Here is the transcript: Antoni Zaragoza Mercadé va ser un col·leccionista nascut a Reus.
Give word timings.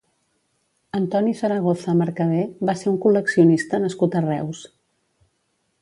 Antoni 0.99 1.33
Zaragoza 1.41 1.95
Mercadé 1.99 2.41
va 2.71 2.75
ser 2.81 2.89
un 2.93 2.97
col·leccionista 3.05 3.85
nascut 3.87 4.19
a 4.23 4.27
Reus. 4.31 4.65